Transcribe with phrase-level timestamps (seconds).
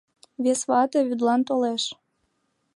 [0.43, 1.83] Вес вате вӱдлан толеш.